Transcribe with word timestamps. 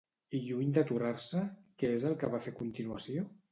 I 0.37 0.39
lluny 0.45 0.71
d'aturar-se, 0.77 1.43
què 1.83 1.93
és 1.99 2.09
el 2.11 2.19
que 2.25 2.33
va 2.37 2.43
fer 2.49 2.57
a 2.57 2.59
continuació? 2.65 3.31